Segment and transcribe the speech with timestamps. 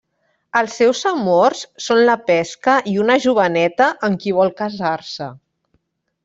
[0.59, 5.29] Els seus amors són la pesca i una joveneta amb qui vol casar-se.